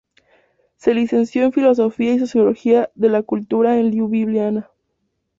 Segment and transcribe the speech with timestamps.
[0.77, 4.71] Se licenció en filosofía y sociología de la cultura en Liubliana.